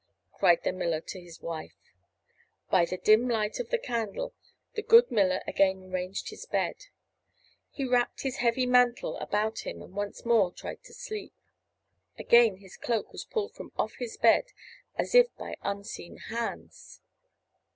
[0.33, 1.77] cried the miller to his wife.
[2.71, 4.33] By the dim light of the candle
[4.73, 6.85] the good miller again arranged his bed.
[7.69, 11.35] He wrapped his heavy mantle about him and once more tried to sleep.
[12.17, 14.45] Again his cloak was pulled from off his bed
[14.95, 16.99] as if by unseen hands.